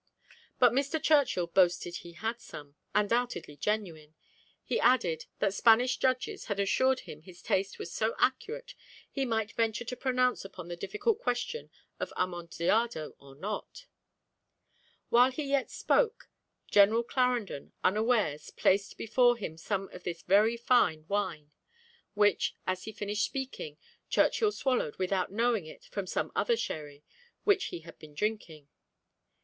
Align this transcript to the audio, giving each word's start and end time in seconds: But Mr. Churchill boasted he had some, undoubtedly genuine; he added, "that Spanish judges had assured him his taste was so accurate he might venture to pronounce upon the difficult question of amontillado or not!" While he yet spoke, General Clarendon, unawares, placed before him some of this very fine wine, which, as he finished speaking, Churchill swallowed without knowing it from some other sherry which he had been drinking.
But 0.57 0.71
Mr. 0.71 0.99
Churchill 0.99 1.45
boasted 1.45 1.97
he 1.97 2.13
had 2.13 2.41
some, 2.41 2.73
undoubtedly 2.95 3.55
genuine; 3.55 4.15
he 4.63 4.79
added, 4.79 5.25
"that 5.37 5.53
Spanish 5.53 5.97
judges 5.97 6.45
had 6.45 6.59
assured 6.59 7.01
him 7.01 7.21
his 7.21 7.43
taste 7.43 7.77
was 7.77 7.91
so 7.93 8.15
accurate 8.17 8.73
he 9.11 9.25
might 9.27 9.51
venture 9.51 9.85
to 9.85 9.95
pronounce 9.95 10.43
upon 10.43 10.69
the 10.69 10.75
difficult 10.75 11.19
question 11.19 11.69
of 11.99 12.11
amontillado 12.17 13.13
or 13.19 13.35
not!" 13.35 13.85
While 15.09 15.29
he 15.29 15.43
yet 15.43 15.69
spoke, 15.69 16.31
General 16.71 17.03
Clarendon, 17.03 17.71
unawares, 17.83 18.49
placed 18.49 18.97
before 18.97 19.37
him 19.37 19.55
some 19.55 19.87
of 19.89 20.03
this 20.03 20.23
very 20.23 20.57
fine 20.57 21.05
wine, 21.09 21.51
which, 22.15 22.55
as 22.65 22.85
he 22.85 22.91
finished 22.91 23.23
speaking, 23.25 23.77
Churchill 24.09 24.51
swallowed 24.51 24.95
without 24.97 25.31
knowing 25.31 25.67
it 25.67 25.85
from 25.85 26.07
some 26.07 26.31
other 26.35 26.57
sherry 26.57 27.03
which 27.43 27.65
he 27.65 27.81
had 27.81 27.99
been 27.99 28.15
drinking. 28.15 28.67